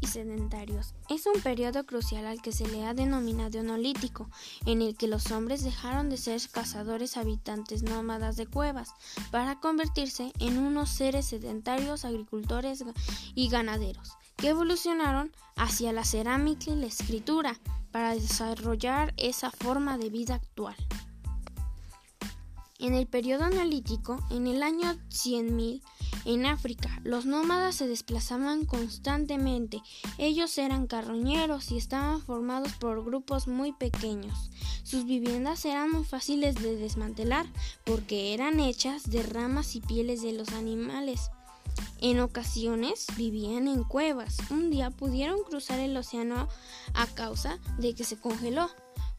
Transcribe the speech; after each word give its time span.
y 0.00 0.06
sedentarios. 0.06 0.94
Es 1.08 1.26
un 1.26 1.40
periodo 1.40 1.84
crucial 1.84 2.26
al 2.26 2.42
que 2.42 2.52
se 2.52 2.66
le 2.68 2.84
ha 2.84 2.94
denominado 2.94 3.62
neolítico, 3.62 4.28
en 4.64 4.82
el 4.82 4.96
que 4.96 5.08
los 5.08 5.30
hombres 5.30 5.62
dejaron 5.62 6.08
de 6.08 6.16
ser 6.16 6.40
cazadores 6.50 7.16
habitantes 7.16 7.82
nómadas 7.82 8.36
de 8.36 8.46
cuevas 8.46 8.90
para 9.30 9.60
convertirse 9.60 10.32
en 10.38 10.58
unos 10.58 10.90
seres 10.90 11.26
sedentarios 11.26 12.04
agricultores 12.04 12.84
y 13.34 13.48
ganaderos, 13.48 14.12
que 14.36 14.48
evolucionaron 14.48 15.32
hacia 15.56 15.92
la 15.92 16.04
cerámica 16.04 16.70
y 16.70 16.76
la 16.76 16.86
escritura 16.86 17.58
para 17.90 18.14
desarrollar 18.14 19.14
esa 19.16 19.50
forma 19.50 19.96
de 19.98 20.10
vida 20.10 20.34
actual. 20.34 20.76
En 22.78 22.92
el 22.92 23.06
periodo 23.06 23.48
neolítico, 23.48 24.18
en 24.30 24.46
el 24.46 24.62
año 24.62 24.92
100.000, 25.08 25.82
en 26.26 26.44
África, 26.44 27.00
los 27.04 27.24
nómadas 27.24 27.76
se 27.76 27.86
desplazaban 27.86 28.66
constantemente. 28.66 29.80
Ellos 30.18 30.58
eran 30.58 30.88
carroñeros 30.88 31.70
y 31.70 31.78
estaban 31.78 32.20
formados 32.20 32.72
por 32.72 33.04
grupos 33.04 33.46
muy 33.46 33.72
pequeños. 33.72 34.50
Sus 34.82 35.04
viviendas 35.04 35.64
eran 35.64 35.92
muy 35.92 36.04
fáciles 36.04 36.56
de 36.56 36.76
desmantelar 36.76 37.46
porque 37.84 38.34
eran 38.34 38.58
hechas 38.58 39.08
de 39.08 39.22
ramas 39.22 39.76
y 39.76 39.80
pieles 39.80 40.20
de 40.20 40.32
los 40.32 40.48
animales. 40.48 41.30
En 42.00 42.18
ocasiones 42.18 43.06
vivían 43.16 43.68
en 43.68 43.84
cuevas. 43.84 44.38
Un 44.50 44.70
día 44.70 44.90
pudieron 44.90 45.38
cruzar 45.44 45.78
el 45.78 45.96
océano 45.96 46.48
a 46.94 47.06
causa 47.06 47.58
de 47.78 47.94
que 47.94 48.02
se 48.02 48.18
congeló 48.18 48.68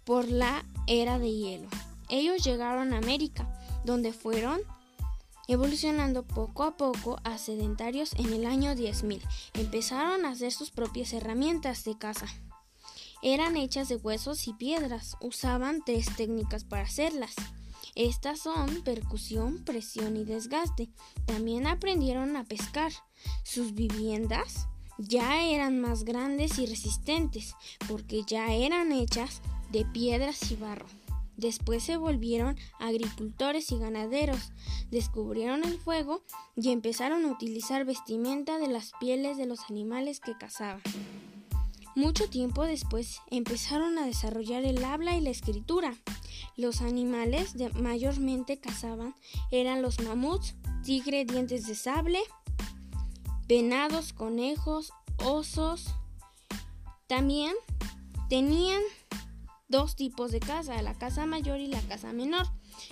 por 0.04 0.28
la 0.28 0.66
era 0.88 1.20
de 1.20 1.32
hielo. 1.32 1.70
Ellos 2.10 2.44
llegaron 2.44 2.94
a 2.94 2.98
América, 2.98 3.50
donde 3.86 4.12
fueron 4.12 4.60
evolucionando 5.48 6.24
poco 6.24 6.64
a 6.64 6.78
poco 6.78 7.20
a 7.24 7.38
sedentarios 7.38 8.14
en 8.18 8.34
el 8.34 8.46
año 8.46 8.74
10.000. 8.74 9.22
Empezaron 9.54 10.26
a 10.26 10.32
hacer 10.32 10.52
sus 10.52 10.72
propias 10.72 11.14
herramientas 11.14 11.84
de 11.84 11.98
caza. 11.98 12.28
Eran 13.24 13.58
hechas 13.58 13.90
de 13.90 13.96
huesos 13.96 14.48
y 14.48 14.54
piedras. 14.54 15.18
Usaban 15.22 15.82
tres 15.86 16.08
técnicas 16.16 16.64
para 16.64 16.84
hacerlas. 16.84 17.36
Estas 17.96 18.40
son 18.40 18.84
percusión, 18.84 19.64
presión 19.64 20.18
y 20.18 20.24
desgaste. 20.24 20.90
También 21.26 21.66
aprendieron 21.66 22.36
a 22.36 22.44
pescar. 22.44 22.92
Sus 23.44 23.74
viviendas 23.74 24.68
ya 25.00 25.42
eran 25.44 25.80
más 25.80 26.04
grandes 26.04 26.60
y 26.60 26.66
resistentes 26.66 27.56
porque 27.88 28.22
ya 28.28 28.54
eran 28.54 28.92
hechas 28.92 29.42
de 29.72 29.86
piedras 29.86 30.52
y 30.52 30.56
barro. 30.56 30.86
Después 31.38 31.84
se 31.84 31.98
volvieron 31.98 32.58
agricultores 32.80 33.72
y 33.72 33.78
ganaderos, 33.78 34.52
descubrieron 34.90 35.64
el 35.64 35.78
fuego 35.78 36.24
y 36.56 36.72
empezaron 36.72 37.26
a 37.26 37.32
utilizar 37.32 37.86
vestimenta 37.86 38.58
de 38.58 38.68
las 38.68 38.92
pieles 39.00 39.38
de 39.38 39.46
los 39.46 39.60
animales 39.70 40.20
que 40.20 40.36
cazaban. 40.36 40.82
Mucho 41.96 42.28
tiempo 42.30 42.64
después 42.64 43.22
empezaron 43.30 43.98
a 43.98 44.06
desarrollar 44.06 44.66
el 44.66 44.84
habla 44.84 45.16
y 45.16 45.22
la 45.22 45.30
escritura. 45.30 45.96
Los 46.56 46.82
animales 46.82 47.54
que 47.58 47.70
mayormente 47.70 48.60
cazaban 48.60 49.16
eran 49.52 49.82
los 49.84 50.00
mamuts, 50.02 50.56
tigre 50.84 51.26
dientes 51.26 51.68
de 51.68 51.76
sable, 51.76 52.20
venados, 53.48 54.14
conejos, 54.14 54.92
osos. 55.24 55.88
También 57.08 57.54
tenían 58.30 58.82
dos 59.68 59.96
tipos 59.96 60.32
de 60.32 60.40
casa, 60.40 60.82
la 60.82 60.94
casa 60.94 61.26
mayor 61.26 61.60
y 61.60 61.68
la 61.68 61.82
casa 61.82 62.14
menor. 62.14 62.48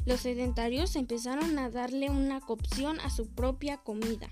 Los 0.05 0.21
sedentarios 0.21 0.95
empezaron 0.95 1.57
a 1.59 1.69
darle 1.69 2.09
una 2.09 2.41
cocción 2.41 2.99
a 2.99 3.09
su 3.09 3.27
propia 3.27 3.77
comida. 3.77 4.29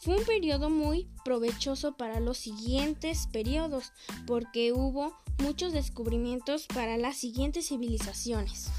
Fue 0.00 0.16
un 0.16 0.24
periodo 0.24 0.70
muy 0.70 1.10
provechoso 1.24 1.96
para 1.96 2.20
los 2.20 2.38
siguientes 2.38 3.26
periodos 3.26 3.92
porque 4.26 4.72
hubo 4.72 5.14
muchos 5.38 5.74
descubrimientos 5.74 6.66
para 6.66 6.96
las 6.96 7.16
siguientes 7.16 7.68
civilizaciones. 7.68 8.70